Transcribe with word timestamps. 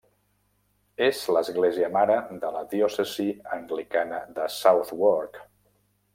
És 1.07 1.19
l'església 1.35 1.89
mare 1.97 2.15
de 2.45 2.51
la 2.57 2.63
diòcesi 2.73 3.27
anglicana 3.59 4.23
de 4.41 4.49
Southwark. 4.57 5.41